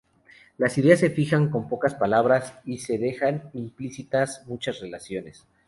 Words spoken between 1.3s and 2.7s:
con pocas palabras,